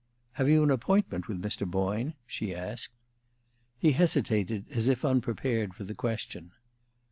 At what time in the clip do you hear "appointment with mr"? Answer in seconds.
0.71-1.69